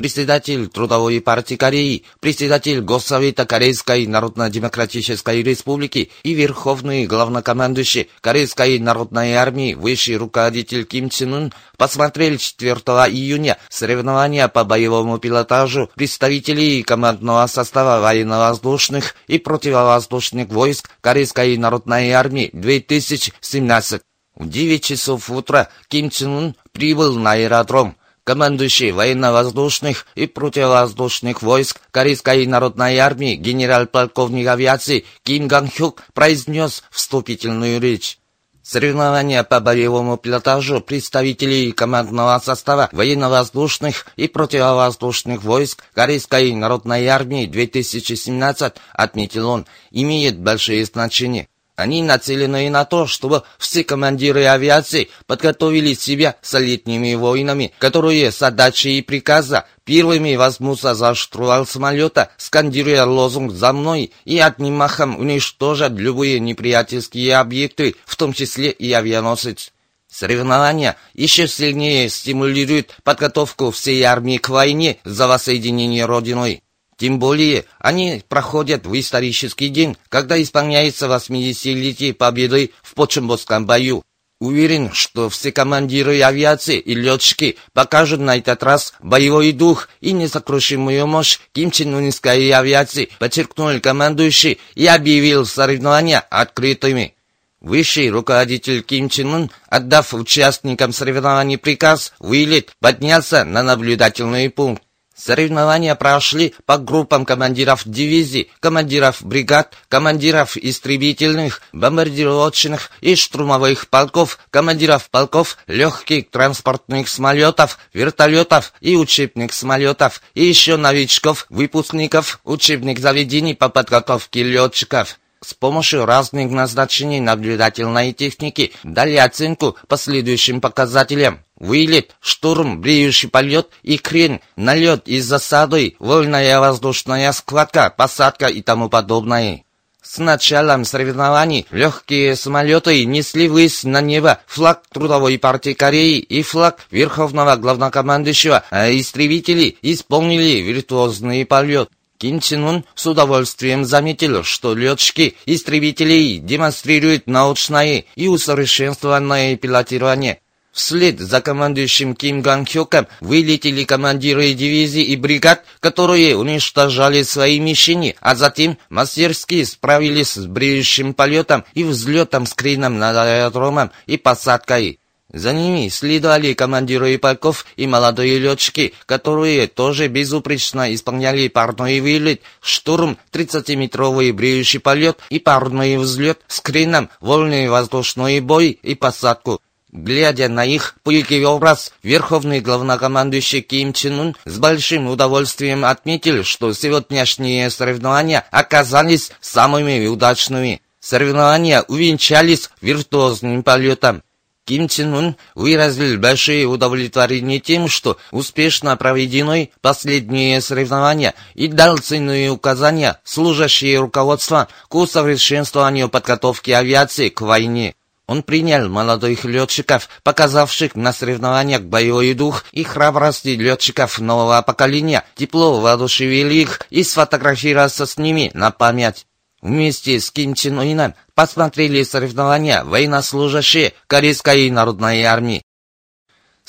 [0.00, 9.74] Председатель Трудовой партии Кореи, председатель Госсовета Корейской Народно-Демократической Республики и верховный главнокомандующий Корейской Народной Армии,
[9.74, 12.76] высший руководитель Ким Чен Ын посмотрели 4
[13.10, 22.48] июня соревнования по боевому пилотажу представителей командного состава военно-воздушных и противовоздушных войск Корейской Народной Армии
[22.54, 24.00] 2017.
[24.34, 27.96] В 9 часов утра Ким Чен Ын прибыл на аэродром
[28.30, 38.20] командующий военно-воздушных и противовоздушных войск Корейской народной армии генерал-полковник авиации Ким Ган-Хюк произнес вступительную речь.
[38.62, 48.74] Соревнования по боевому пилотажу представителей командного состава военно-воздушных и противовоздушных войск Корейской народной армии 2017,
[48.92, 51.48] отметил он, имеет большое значение.
[51.80, 58.42] Они нацелены на то, чтобы все командиры авиации подготовили себя с летними войнами, которые с
[58.42, 65.18] отдачей и приказа первыми возьмутся за штурвал самолета, скандируя лозунг «За мной» и одним махом
[65.18, 69.72] уничтожат любые неприятельские объекты, в том числе и авианосец.
[70.06, 76.62] Соревнования еще сильнее стимулируют подготовку всей армии к войне за воссоединение Родиной.
[77.00, 84.02] Тем более, они проходят в исторический день, когда исполняется 80-летие победы в Почембосском бою.
[84.38, 91.06] Уверен, что все командиры авиации и летчики покажут на этот раз боевой дух и несокрушимую
[91.06, 97.14] мощь Ким Чен Унской авиации, подчеркнул командующий и объявил соревнования открытыми.
[97.62, 104.82] Высший руководитель Ким Чен Ын, отдав участникам соревнований приказ, вылет, поднялся на наблюдательный пункт.
[105.22, 115.10] Соревнования прошли по группам командиров дивизий, командиров бригад, командиров истребительных, бомбардировочных и штурмовых полков, командиров
[115.10, 123.68] полков, легких транспортных самолетов, вертолетов и учебных самолетов, и еще новичков, выпускников учебных заведений по
[123.68, 125.18] подготовке летчиков.
[125.42, 131.40] С помощью разных назначений наблюдательной техники дали оценку последующим показателям.
[131.60, 138.88] Вылет, штурм, бреющий полет и крен, налет и засады, вольная воздушная складка, посадка и тому
[138.88, 139.62] подобное.
[140.02, 146.78] С началом соревнований легкие самолеты несли ввысь на небо флаг Трудовой партии Кореи и флаг
[146.90, 151.90] Верховного главнокомандующего, а истребители исполнили виртуозный полет.
[152.16, 160.40] Ким Чен Ун с удовольствием заметил, что летчики истребителей демонстрируют научное и усовершенствованное пилотирование.
[160.72, 168.16] Вслед за командующим Ким Ган Хёком вылетели командиры дивизий и бригад, которые уничтожали свои мишени,
[168.20, 175.00] а затем мастерски справились с бреющим полетом и взлетом с креном над аэродромом и посадкой.
[175.32, 183.16] За ними следовали командиры полков и молодые летчики, которые тоже безупречно исполняли парной вылет, штурм,
[183.32, 189.60] 30-метровый бреющий полет и парной взлет с креном, вольный воздушный бой и посадку.
[189.92, 196.72] Глядя на их пылкий образ, верховный главнокомандующий Ким Чен Ун с большим удовольствием отметил, что
[196.72, 200.80] сегодняшние соревнования оказались самыми удачными.
[201.00, 204.22] Соревнования увенчались виртуозным полетом.
[204.64, 212.52] Ким Чен Ун выразил большое удовлетворение тем, что успешно проведены последние соревнования и дал ценные
[212.52, 217.96] указания, служащие руководством к усовершенствованию подготовки авиации к войне.
[218.30, 225.80] Он принял молодых летчиков, показавших на соревнованиях боевой дух и храбрость летчиков нового поколения, тепло
[225.80, 229.26] воодушевил их и сфотографировался с ними на память.
[229.60, 235.64] Вместе с Ким Чен Ыном посмотрели соревнования военнослужащие Корейской народной армии.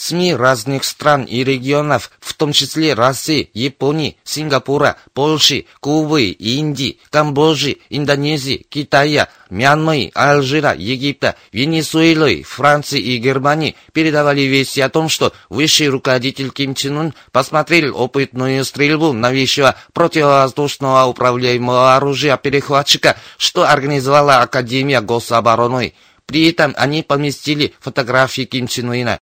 [0.01, 7.77] СМИ разных стран и регионов, в том числе России, Японии, Сингапура, Польши, Кубы, Индии, Камбоджи,
[7.91, 15.89] Индонезии, Китая, Мьянмы, Алжира, Египта, Венесуэлы, Франции и Германии передавали вести о том, что высший
[15.89, 25.01] руководитель Ким Чен Ын посмотрел опытную стрельбу новейшего противовоздушного управляемого оружия перехватчика, что организовала Академия
[25.01, 25.93] гособороны.
[26.25, 29.19] При этом они поместили фотографии Ким Чен Ына.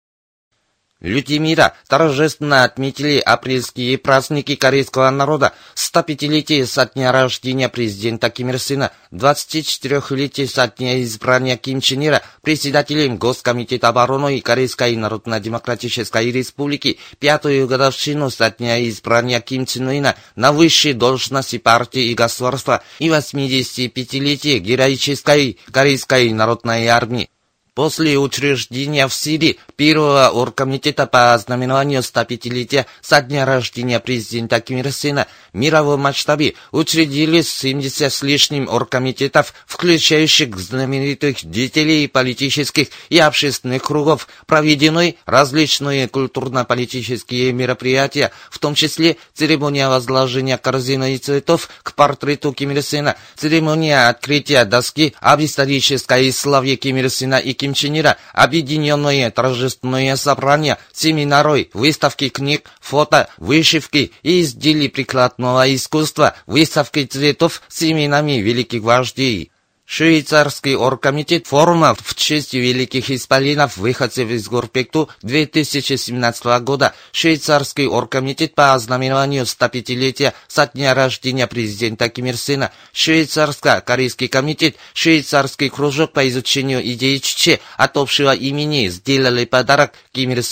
[1.05, 8.59] Люди мира торжественно отметили апрельские праздники корейского народа, 105-летие со дня рождения президента Ким Ир
[8.59, 17.69] Сына, 24-летие со дня избрания Ким Чен Ира председателем Госкомитета обороны Корейской Народно-Демократической Республики, пятую
[17.69, 24.56] годовщину со дня избрания Ким Чен Ына на высшие должности партии и государства и 85-летие
[24.56, 27.29] героической Корейской Народной Армии.
[27.75, 34.93] После учреждения в Сирии первого оргкомитета по знаменованию 105-летия со дня рождения президента Ким Ир
[34.93, 43.82] Сена в мировом масштабе учредились 70 с лишним оргкомитетов, включающих знаменитых деятелей политических и общественных
[43.82, 52.53] кругов, проведены различные культурно-политические мероприятия, в том числе церемония возложения корзины и цветов к портрету
[52.53, 57.99] Ким Ир Сена, церемония открытия доски об исторической славе Ким Ир Сена и Ким Чен
[57.99, 67.62] Ира, объединенные торжественные собрания, семинары, выставки книг, фото, вышивки и изделий прикладного искусства, выставки цветов
[67.69, 69.50] с именами великих вождей.
[69.86, 78.72] Швейцарский оргкомитет форума в честь великих исполинов выходцев из Горпекту 2017 года, Швейцарский оргкомитет по
[78.72, 86.81] ознаменованию 105-летия со дня рождения президента Ким Ир Сена, Швейцарско-корейский комитет, Швейцарский кружок по изучению
[86.92, 90.42] идеи Чече от общего имени сделали подарок Ким Ир.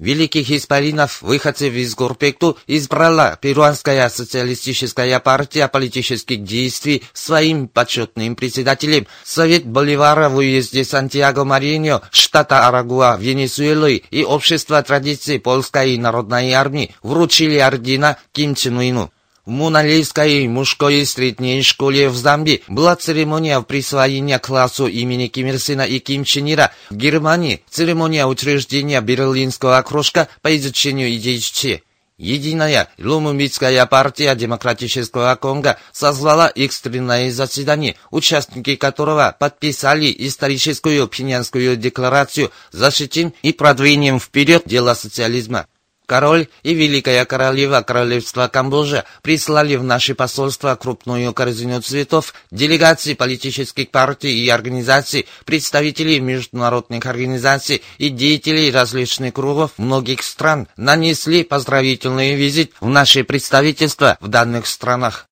[0.00, 9.06] Великих исполинов, выходцев из Горпекту, избрала Перуанская социалистическая партия политических действий своим почетным председателем.
[9.24, 17.58] Совет Боливара в уезде Сантьяго-Мариньо, штата Арагуа, Венесуэлы и Общество традиций Польской народной армии вручили
[17.58, 19.12] ордена Ким Чен Ыну.
[19.50, 25.82] В Муналейской мужской средней школе в Замбии была церемония присвоения классу имени Ким Ир Сена
[25.82, 26.70] и Ким Чен Ира.
[26.88, 31.82] В Германии церемония учреждения Берлинского кружка по изучению идей Че.
[32.16, 43.34] Единая Лумумбитская партия Демократического Конго созвала экстренное заседание, участники которого подписали историческую пинянскую декларацию защитим
[43.42, 45.66] и продвинем вперед дело социализма.
[46.10, 53.92] Король и Великая Королева Королевства Камбоджа прислали в наше посольство крупную корзину цветов, делегации политических
[53.92, 62.72] партий и организаций, представителей международных организаций и деятелей различных кругов многих стран нанесли поздравительный визит
[62.80, 65.29] в наше представительство в данных странах.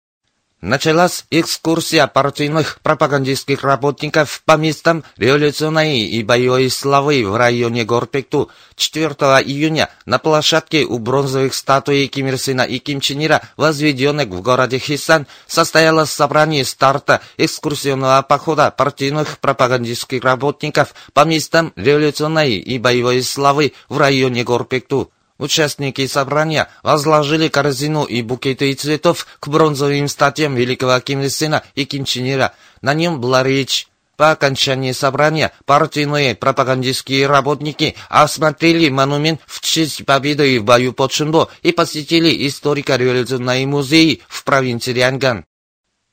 [0.65, 8.51] Началась экскурсия партийных пропагандистских работников по местам революционной и боевой славы в районе Горпекту.
[8.75, 9.11] 4
[9.45, 14.41] июня на площадке у бронзовых статуй Ким Ир Сена и Ким Чен Ира, возведенных в
[14.41, 23.23] городе Хисан, состоялось собрание старта экскурсионного похода партийных пропагандистских работников по местам революционной и боевой
[23.23, 25.13] славы в районе Горпекту.
[25.39, 32.05] Участники собрания возложили корзину и букеты цветов к бронзовым статуям великого Ким Сена и Ким
[32.05, 32.55] Чен Ира.
[32.83, 33.89] На нем была речь.
[34.17, 41.51] По окончании собрания партийные пропагандистские работники осмотрели монумент в честь победы в бою под Шимбо
[41.63, 45.45] и посетили историко-революционный музей в провинции Рианган.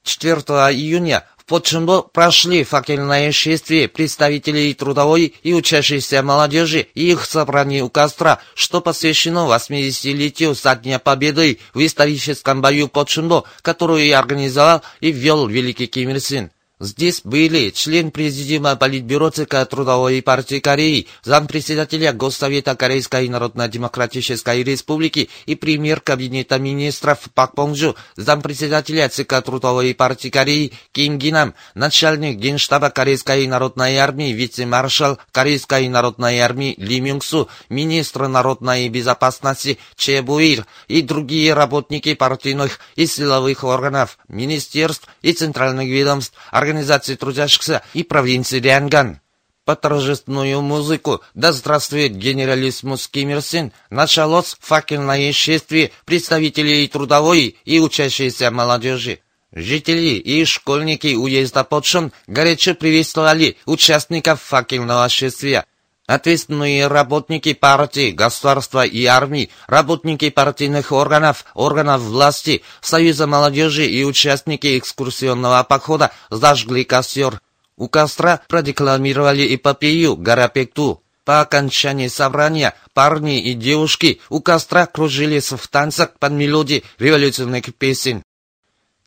[0.04, 0.36] 4
[0.74, 8.39] июня Почему прошли факельное шествие представителей трудовой и учащейся молодежи и их собрание у костра,
[8.55, 15.88] что посвящено 80-летию со дня победы в историческом бою Шимбо, которую организовал и ввел великий
[15.88, 16.51] Ким Ир Син.
[16.82, 25.54] Здесь были член президиума Политбюро ЦК Трудовой партии Кореи, зампредседателя Госсовета Корейской Народно-Демократической Республики и
[25.54, 33.46] премьер Кабинета министров Пак Понджу, зампредседателя ЦК Трудовой партии Кореи Ким Гинам, начальник Генштаба Корейской
[33.46, 41.54] Народной Армии, вице-маршал Корейской Народной Армии Ли Мюнгсу, министр народной безопасности Че Буир и другие
[41.54, 46.34] работники партийных и силовых органов, министерств и центральных ведомств,
[46.72, 49.20] Организации трудящихся и провинции Рианган.
[49.66, 57.80] По торжественную музыку «Да здравствует генералиссимус Ким Ир Син» началось факельное шествие представителей трудовой и
[57.82, 59.20] учащейся молодежи.
[59.51, 65.66] Жители и школьники уезда Подшон горячо приветствовали участников факельного шествия.
[66.08, 74.77] Ответственные работники партии, государства и армии, работники партийных органов, органов власти, Союза молодежи и участники
[74.77, 77.39] экскурсионного похода зажгли костер.
[77.77, 81.01] У костра продекламировали эпопею Гарапекту.
[81.24, 88.24] По окончании собрания парни и девушки у костра кружились в танцах под мелодии революционных песен.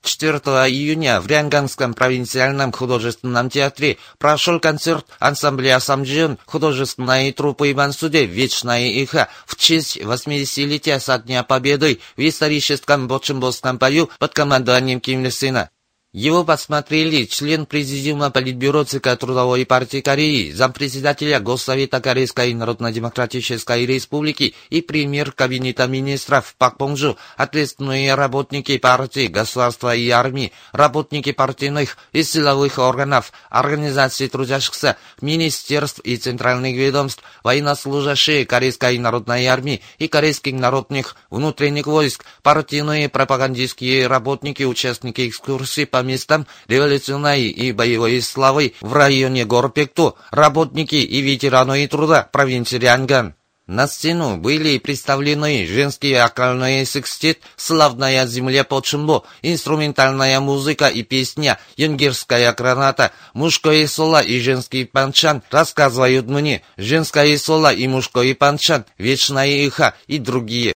[0.04, 8.24] 4 июня в Рянганском провинциальном художественном театре прошел концерт ансамбля «Самджион» художественной труппы Иван Суде
[8.24, 15.24] «Вечная иха» в честь 80-летия со Дня Победы в историческом Бочембосском бою под командованием Ким
[15.24, 15.70] Ир Сына.
[16.14, 24.80] Его посмотрели член Президиума Политбюро ЦК Трудовой партии Кореи, зампредседателя Госсовета Корейской Народно-Демократической Республики и
[24.80, 32.78] премьер Кабинета министров Пак Понжу, ответственные работники партии, государства и армии, работники партийных и силовых
[32.78, 41.88] органов, организаций трудящихся, министерств и центральных ведомств, военнослужащие Корейской Народной армии и корейских народных внутренних
[41.88, 50.16] войск, партийные пропагандистские работники, участники экскурсий по местам революционной и боевой славы в районе Горпекту,
[50.30, 53.34] работники и ветераны труда провинции Рианган.
[53.66, 61.58] На сцену были представлены женский окольный секстет, славная земля под шумбо, инструментальная музыка и песня,
[61.78, 69.66] юнгерская граната, мужское соло и женский панчан, рассказывают мне, женское соло и мужской панчан, вечная
[69.66, 70.74] иха и другие.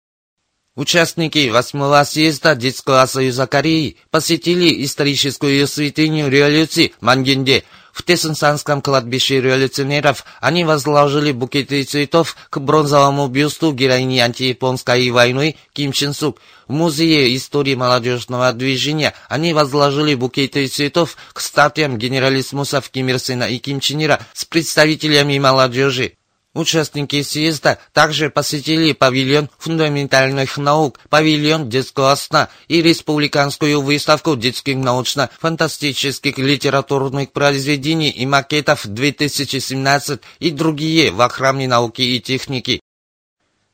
[0.79, 7.65] Участники восьмого съезда Детского союза Кореи посетили историческую святыню революции Мангенде.
[7.93, 15.91] В Тессенсанском кладбище революционеров они возложили букеты цветов к бронзовому бюсту героини антияпонской войны Ким
[15.91, 16.41] Чен Сук.
[16.69, 23.49] В Музее истории молодежного движения они возложили букеты цветов к статуям генералиссимусов Ким Ир Сена
[23.49, 26.18] и Ким Чен Ира с представителями молодежи.
[26.59, 36.37] Участники съезда также посетили павильон фундаментальных наук, павильон детского сна и республиканскую выставку детских научно-фантастических
[36.37, 42.81] литературных произведений и макетов 2017 и другие в охране науки и техники.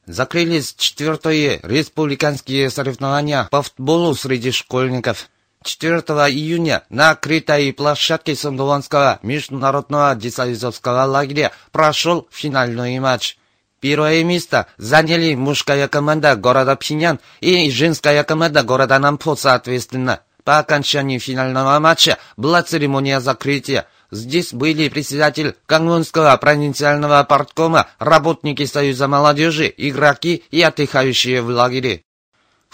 [0.05, 5.31] Закрылись четвертые республиканские соревнования по футболу среди школьников.
[5.65, 13.39] 4 июня на открытой площадке Сандуанского международного десантистского лагеря прошел финальный матч.
[13.81, 20.21] Первое место заняли мужская команда города Пинян и женская команда города Нампо соответственно.
[20.45, 23.87] По окончании финального матча была церемония закрытия.
[24.11, 32.05] Здесь были председатель Кангунского провинциального парткома, работники Союза молодежи, игроки и отдыхающие в лагере.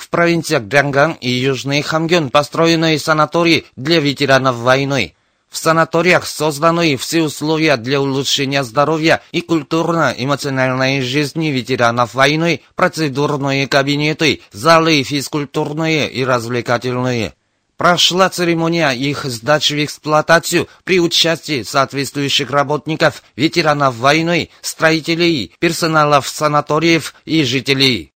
[0.00, 5.14] В провинциях Дянган и Южный Хамгён построены санатории для ветеранов войны.
[5.50, 14.40] В санаториях созданы все условия для улучшения здоровья и культурно-эмоциональной жизни ветеранов войны, процедурные кабинеты,
[14.52, 17.35] залы физкультурные и развлекательные.
[17.76, 27.14] Прошла церемония их сдачи в эксплуатацию при участии соответствующих работников, ветеранов войны, строителей, персоналов санаториев
[27.26, 28.09] и жителей.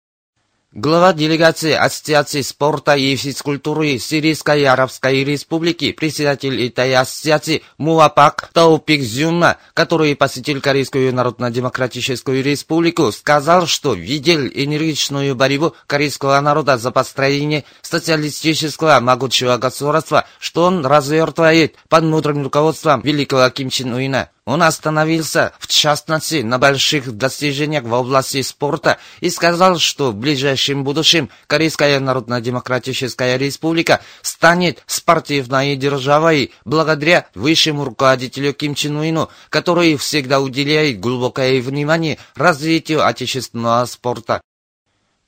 [0.74, 9.58] Глава делегации Ассоциации спорта и физкультуры Сирийской Арабской Республики, председатель этой ассоциации Муапак Таупик Зюма,
[9.74, 19.01] который посетил Корейскую Народно-Демократическую Республику, сказал, что видел энергичную борьбу корейского народа за построение социалистического
[19.01, 24.30] могучего государства, что он развертывает под мудрым руководством великого Ким Чен Уина.
[24.51, 30.84] Он остановился, в частности, на больших достижениях в области спорта и сказал, что в ближайшем
[30.84, 40.41] будущем Корейская Народно-Демократическая Республика станет спортивной державой благодаря высшему руководителю Ким Чен Уину, который всегда
[40.41, 44.41] уделяет глубокое внимание развитию отечественного спорта.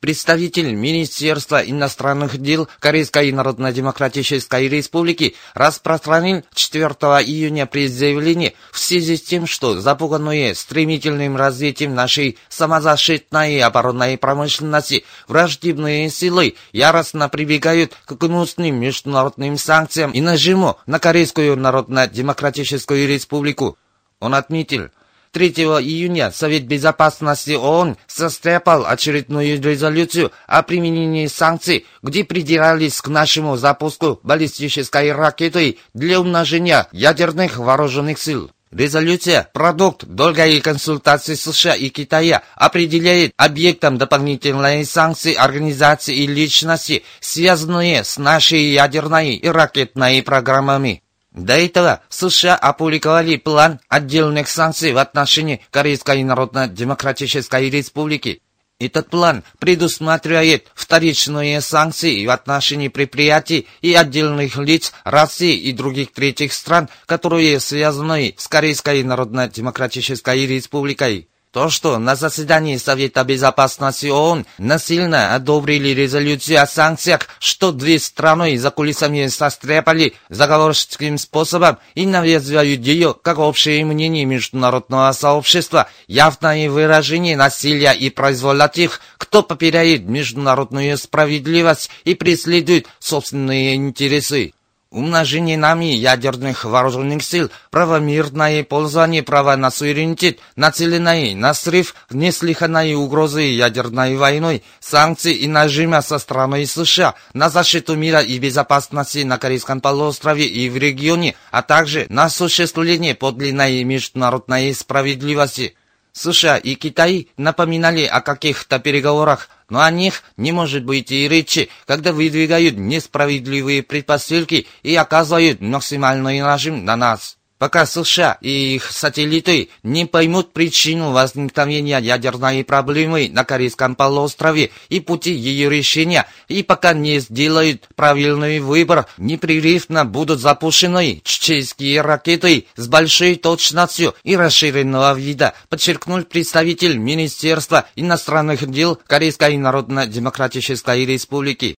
[0.04, 6.88] Представитель Министерства иностранных дел Корейской Народно-Демократической Республики распространил 4
[7.24, 15.06] июня предзаявление в связи с тем, что запуганные стремительным развитием нашей самозащитной и оборонной промышленности
[15.30, 23.78] враждебные силы яростно прибегают к гнусным международным санкциям и нажиму на Корейскую Народно-Демократическую Республику.
[24.20, 24.90] Он отметил,
[25.34, 33.58] 3 июня Совет Безопасности ООН состряпал очередную резолюцию о применении санкций, где придирались к нашему
[33.58, 38.52] запуску баллистической ракеты для умножения ядерных вооруженных сил.
[38.72, 48.04] Резолюция– продукт долгой консультации США и Китая, определяет объектом дополнительной санкции организации и личности, связанные
[48.04, 51.04] с нашей ядерной и ракетной программами.
[51.34, 58.42] До этого США опубликовали план отдельных санкций в отношении Корейской Народно-Демократической Республики.
[58.80, 66.54] Этот план предусматривает вторичные санкции в отношении предприятий и отдельных лиц России и других третьих
[66.54, 71.30] стран, которые связаны с Корейской Народно-Демократической Республикой.
[71.54, 78.58] То, что на заседании Совета Безопасности ООН насильно одобрили резолюцию о санкциях, что две страны
[78.58, 87.38] за кулисами состряпали заговорческим способом и навязывают ее как общее мнение международного сообщества, явное выражение
[87.38, 94.54] насилия и произвола тех, кто попирает международную справедливость и преследует собственные интересы.
[94.94, 103.42] Умножение нами ядерных вооруженных сил, правомирное пользование права на суверенитет, нацеленное на срыв неслыханной угрозы
[103.42, 109.82] ядерной войной, санкции и нажима со стороны США на защиту мира и безопасности на Корейском
[109.82, 115.76] полуострове и в регионе, а также на осуществление подлинной международной справедливости.
[116.13, 121.70] США и Китай напоминали о каких-то переговорах, но о них не может быть и речи,
[121.86, 129.70] когда выдвигают несправедливые предпосылки и оказывают максимальный нажим на нас пока США и их сателлиты
[129.84, 136.91] не поймут причину возникновения ядерной проблемы на Корейском полуострове и пути ее решения, и пока
[136.91, 145.53] не сделают правильный выбор, непрерывно будут запущены чеченские ракеты с большой точностью и расширенного вида,
[145.70, 151.77] подчеркнул представитель Министерства иностранных дел Корейской Народно-Демократической Республики.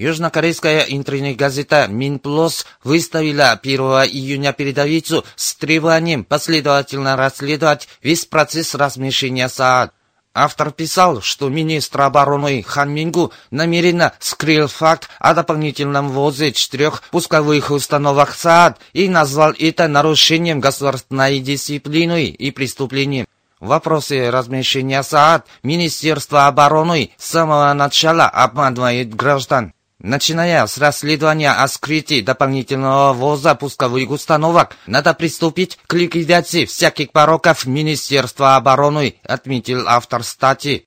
[0.00, 9.92] Южнокорейская интернет-газета «Минплюс» выставила 1 июня передовицу с требованием последовательно расследовать весь процесс размещения СААД.
[10.32, 17.70] Автор писал, что министр обороны Хан Мингу намеренно скрыл факт о дополнительном ввозе четырех пусковых
[17.70, 23.26] установок СААД и назвал это нарушением государственной дисциплины и преступлением.
[23.58, 29.74] В вопросе размещения СААД Министерство обороны с самого начала обманывает граждан.
[30.02, 37.66] Начиная с расследования о скрытии дополнительного ввоза пусковых установок, надо приступить к ликвидации всяких пороков
[37.66, 40.86] Министерства обороны, отметил автор статьи.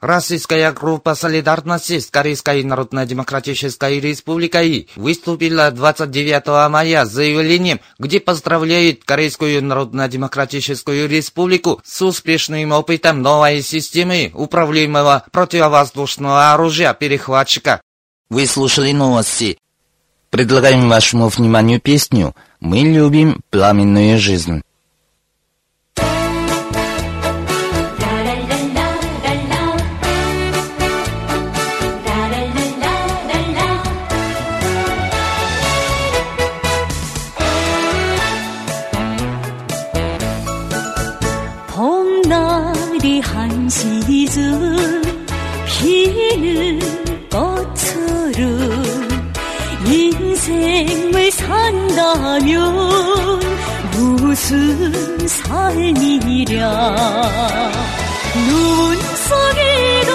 [0.00, 9.64] Российская группа солидарности с Корейской Народно-Демократической Республикой выступила 29 мая с заявлением, где поздравляет Корейскую
[9.64, 17.80] Народно-Демократическую Республику с успешным опытом новой системы управляемого противовоздушного оружия перехватчика.
[18.28, 19.58] Вы слушали новости.
[20.30, 24.62] Предлагаем вашему вниманию песню «Мы любим пламенную жизнь».
[52.16, 53.40] 산다면
[53.92, 56.62] 무슨 삶이랴.
[58.48, 60.10] 눈 속에도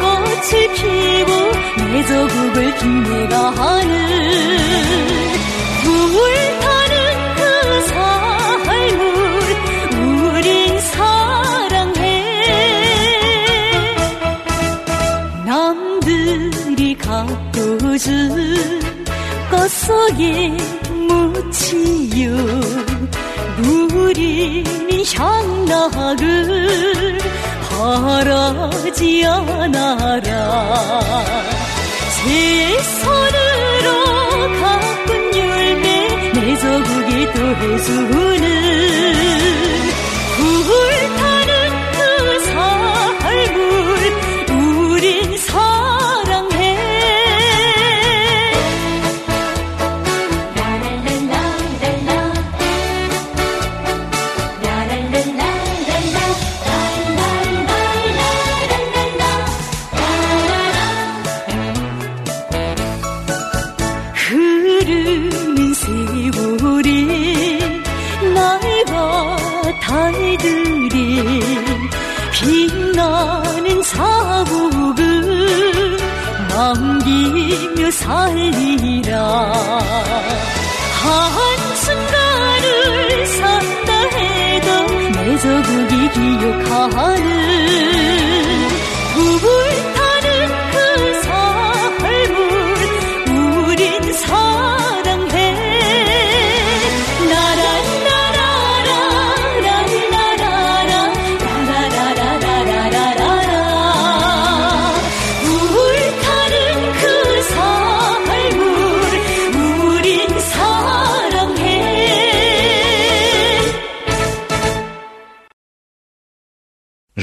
[0.00, 1.30] 꽃을 피고
[1.76, 3.92] 내 조국을 빛내가는
[5.84, 6.94] 불타는
[7.36, 7.40] 그
[7.86, 9.00] 삶을
[9.94, 12.02] 우린 사랑해.
[15.46, 18.00] 남들이 가꿔준
[19.50, 20.57] 꽃 속에
[25.16, 26.48] 향락을
[27.70, 30.30] 바라지 않아라.
[32.16, 33.86] 제 손으로
[34.60, 35.86] 가꾼 열매
[36.32, 39.27] 내 조국이 또 해주는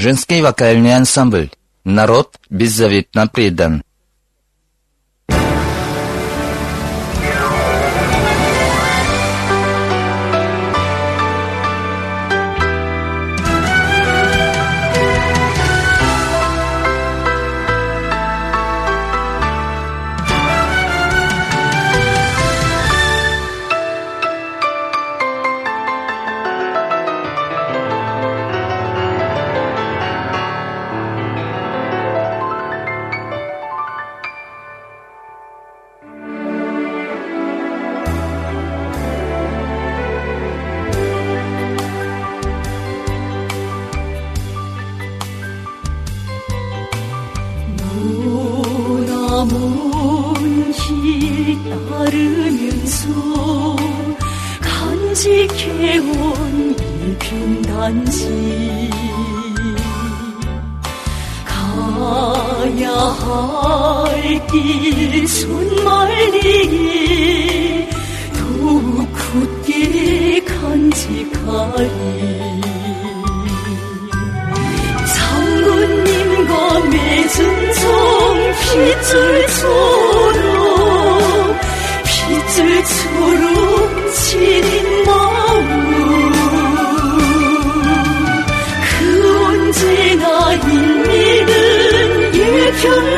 [0.06, 1.50] Женский вокальный ансамбль.
[1.82, 3.82] Народ беззаветно предан.
[63.06, 66.76] 가야 할길 손말리기
[68.34, 71.90] 더욱 굳게 간직하리
[76.90, 77.84] 맺은 정
[78.98, 80.36] 핏줄처럼
[82.04, 83.55] 핏줄처럼
[92.86, 93.15] should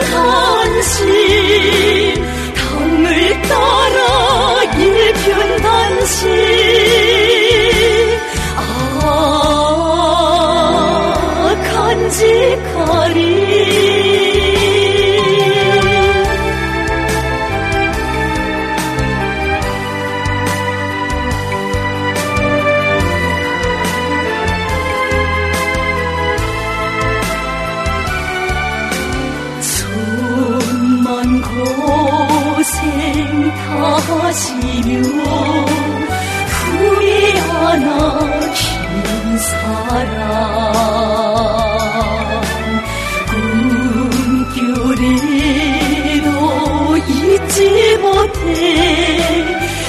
[48.49, 49.45] 못해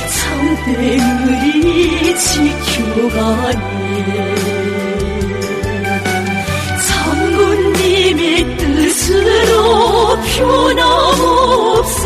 [0.08, 3.62] 참되물이 지켜가네
[6.88, 9.54] 장군님의 뜻으로
[10.38, 12.06] 변함없이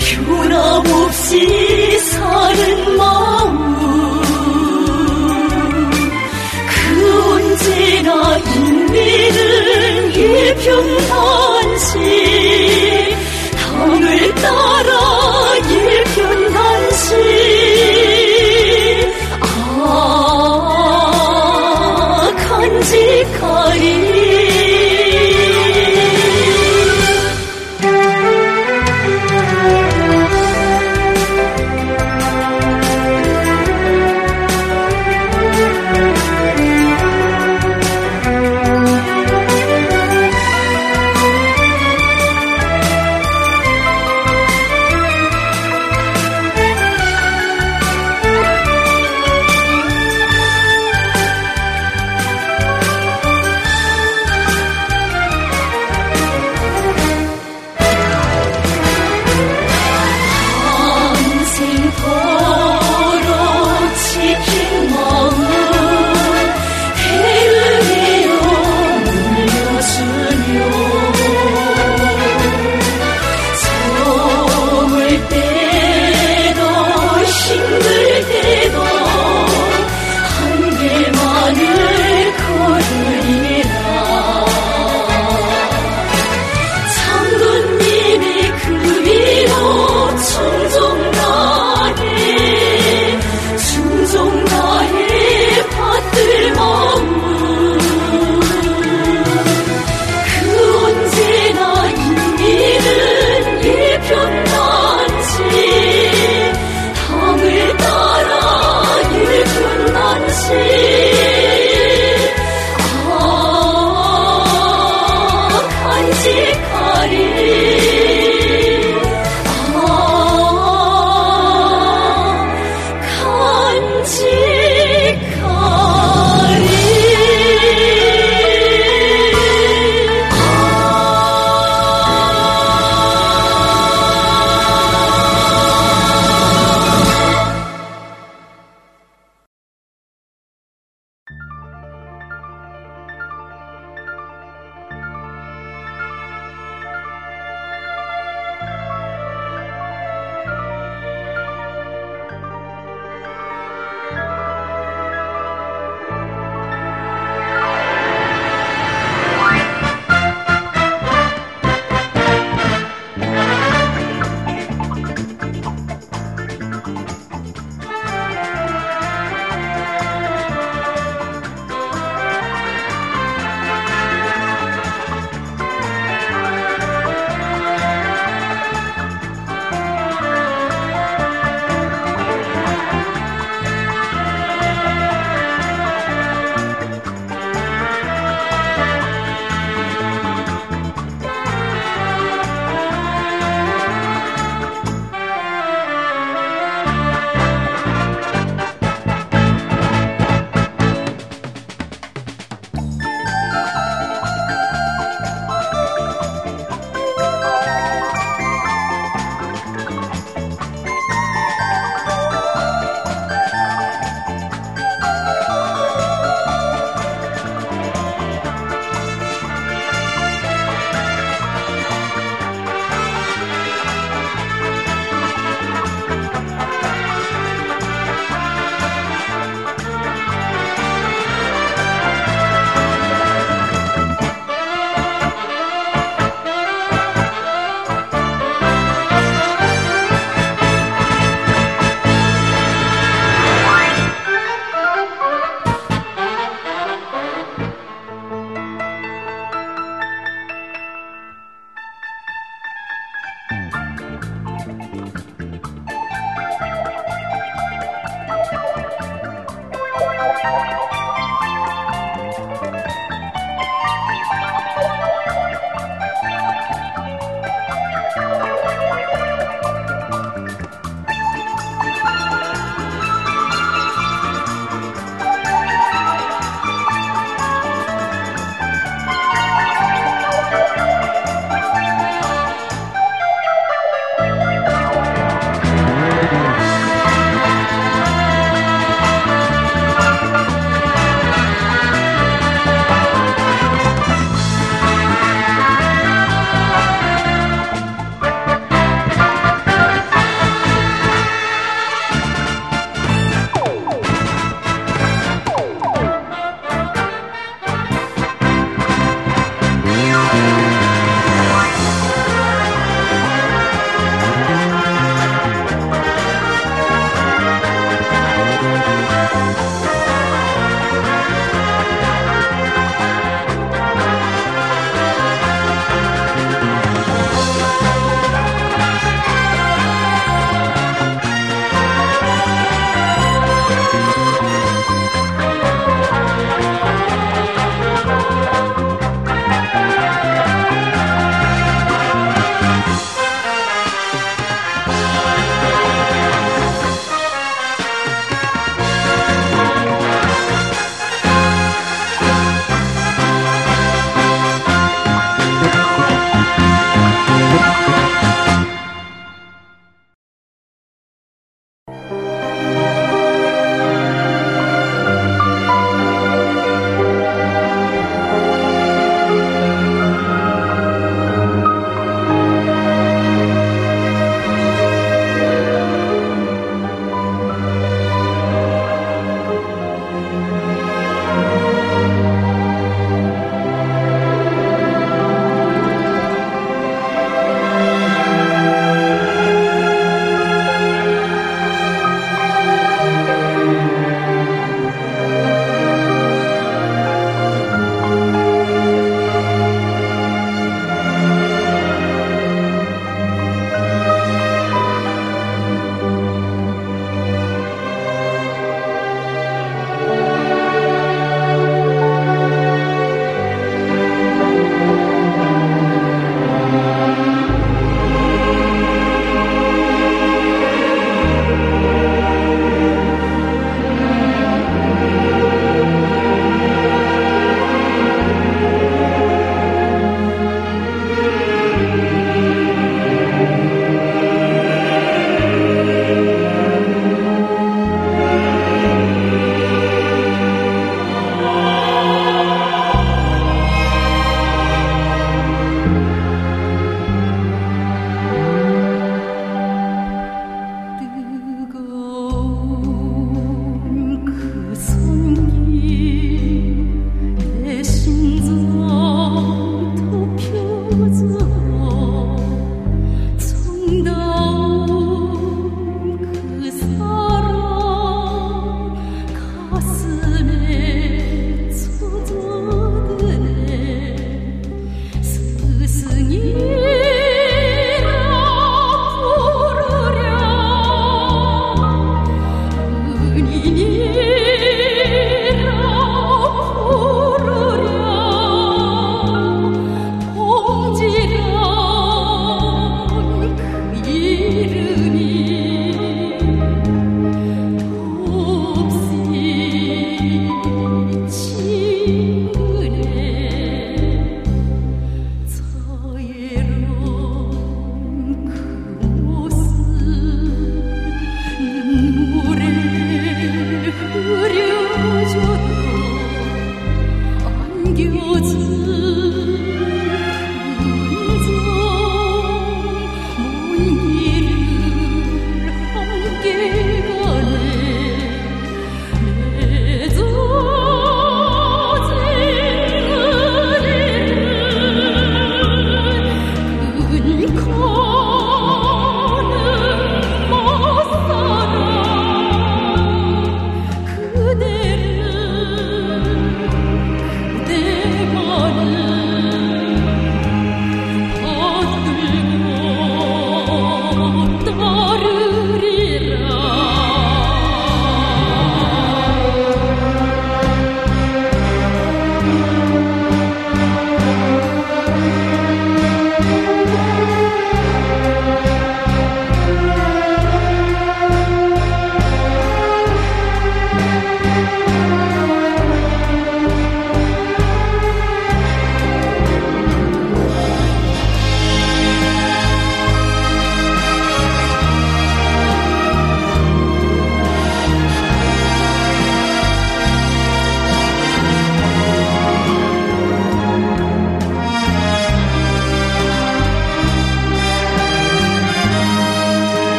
[0.00, 1.32] 변함없이
[2.00, 2.60] 사는
[2.96, 3.52] 마음
[6.68, 6.72] 그
[7.32, 9.38] 언제나 인민은
[10.14, 11.94] 일편단심
[13.56, 14.83] 당을 따라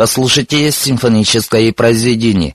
[0.00, 2.54] Послушайте симфоническое произведение.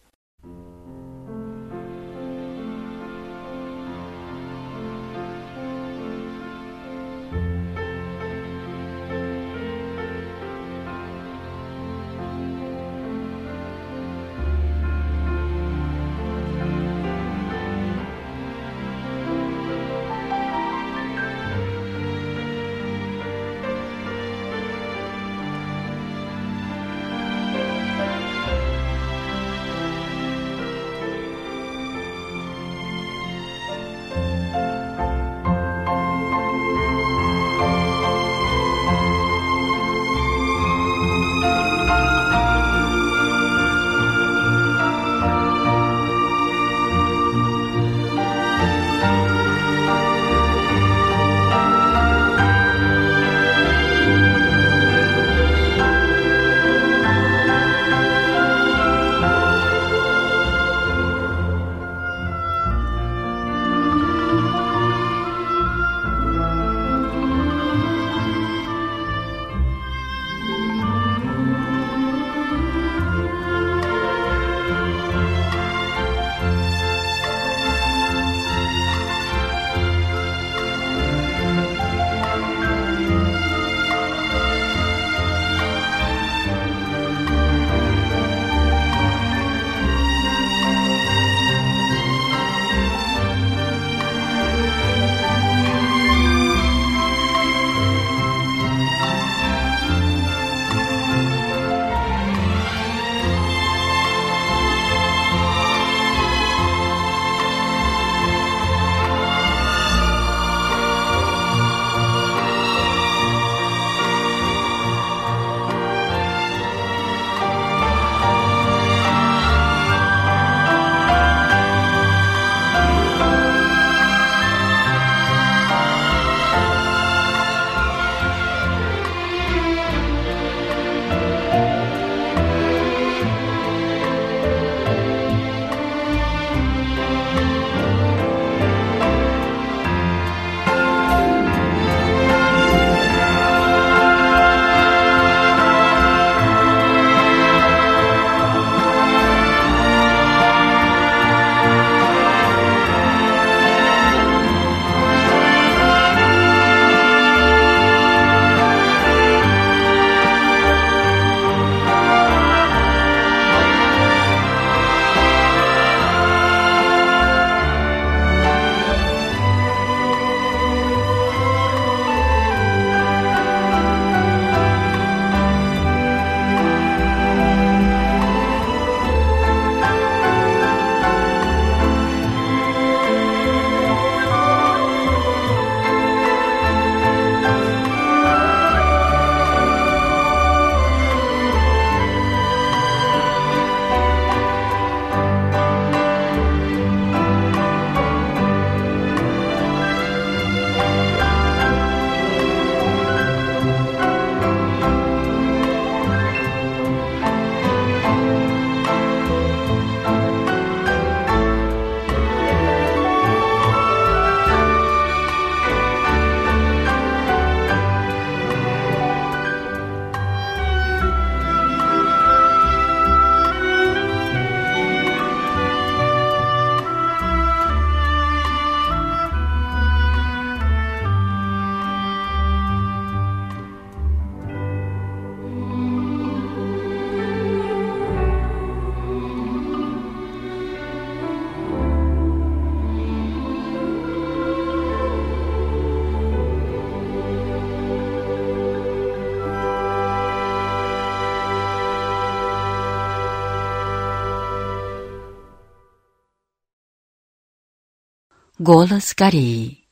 [258.67, 259.85] Голос Кореи.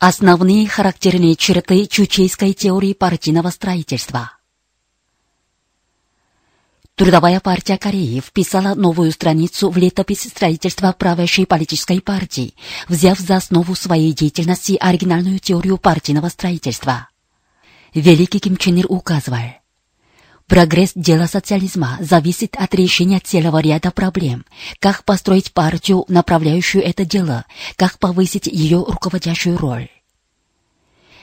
[0.00, 4.32] Основные характерные черты чучейской теории партийного строительства.
[6.96, 12.56] Трудовая партия Кореи вписала новую страницу в летопись строительства правящей политической партии,
[12.88, 17.08] взяв за основу своей деятельности оригинальную теорию партийного строительства.
[17.94, 19.59] Великий Ким Чен Ир указывал,
[20.50, 24.44] Прогресс дела социализма зависит от решения целого ряда проблем.
[24.80, 27.44] Как построить партию, направляющую это дело,
[27.76, 29.88] как повысить ее руководящую роль.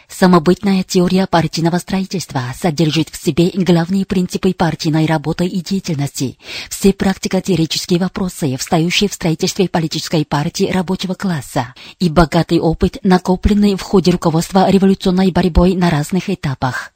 [0.08, 6.38] Самобытная теория партийного строительства содержит в себе главные принципы партийной работы и деятельности,
[6.70, 13.82] все практико-теоретические вопросы, встающие в строительстве политической партии рабочего класса, и богатый опыт, накопленный в
[13.82, 16.94] ходе руководства революционной борьбой на разных этапах.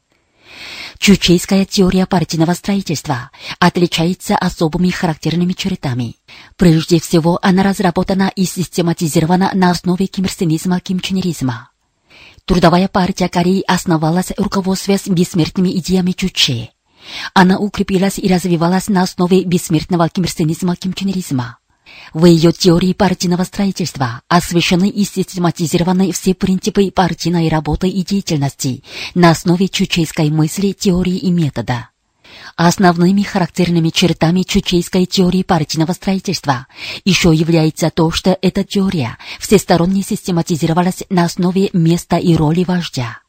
[1.01, 6.17] Чучейская теория партийного строительства отличается особыми характерными чертами.
[6.57, 11.71] Прежде всего, она разработана и систематизирована на основе кимрсенизма кимченеризма.
[12.45, 16.69] Трудовая партия Кореи основалась руководствуясь бессмертными идеями Чуче.
[17.33, 21.57] Она укрепилась и развивалась на основе бессмертного кимрсенизма кимченеризма.
[22.13, 28.83] В ее теории партийного строительства освещены и систематизированы все принципы партийной работы и деятельности
[29.15, 31.89] на основе чучейской мысли, теории и метода.
[32.55, 36.67] Основными характерными чертами чучейской теории партийного строительства
[37.05, 43.20] еще является то, что эта теория всесторонне систематизировалась на основе места и роли вождя.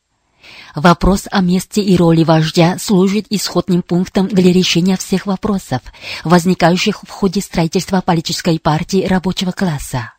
[0.74, 5.82] Вопрос о месте и роли вождя служит исходным пунктом для решения всех вопросов,
[6.24, 10.12] возникающих в ходе строительства политической партии рабочего класса.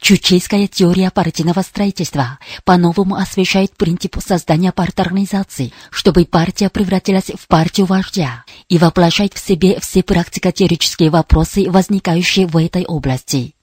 [0.00, 8.44] Чучейская теория партийного строительства по-новому освещает принцип создания парторганизации, чтобы партия превратилась в партию вождя
[8.68, 13.54] и воплощает в себе все практико-теоретические вопросы, возникающие в этой области.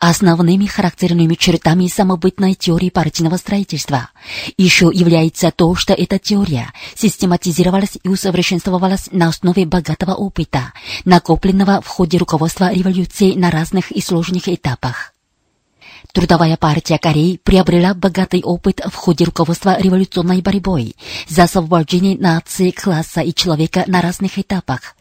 [0.00, 4.10] Основными характерными чертами самобытной теории партийного строительства
[4.56, 10.72] еще является то, что эта теория систематизировалась и усовершенствовалась на основе богатого опыта,
[11.04, 15.14] накопленного в ходе руководства революции на разных и сложных этапах.
[16.12, 20.94] Трудовая партия Кореи приобрела богатый опыт в ходе руководства революционной борьбой
[21.28, 24.94] за освобождение нации, класса и человека на разных этапах.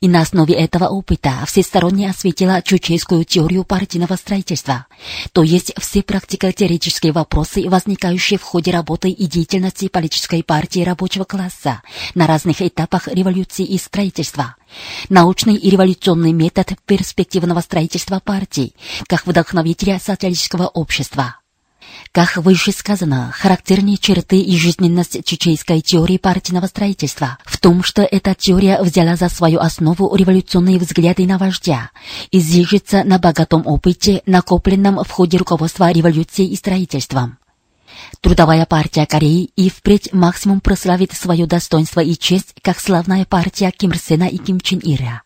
[0.00, 4.86] И на основе этого опыта всесторонне осветила чучейскую теорию партийного строительства,
[5.32, 11.82] то есть все практико-теоретические вопросы, возникающие в ходе работы и деятельности политической партии рабочего класса
[12.14, 14.56] на разных этапах революции и строительства–
[15.08, 18.74] научный и революционный метод перспективного строительства партий,
[19.08, 21.36] как вдохновителя социалистического общества.
[22.12, 28.34] Как выше сказано, характерные черты и жизненность чечейской теории партийного строительства в том, что эта
[28.34, 31.90] теория взяла за свою основу революционные взгляды на вождя
[32.30, 37.38] и зиждется на богатом опыте, накопленном в ходе руководства революцией и строительством.
[38.20, 43.94] Трудовая партия Кореи и впредь максимум прославит свое достоинство и честь, как славная партия Ким
[43.94, 45.22] Сена и Ким Чен Ира.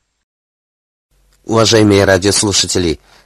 [1.44, 3.00] Уважаемые радиослушатели,